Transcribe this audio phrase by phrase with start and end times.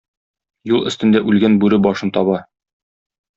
[0.71, 2.41] Юл өстендә үлгән бүре башын таба.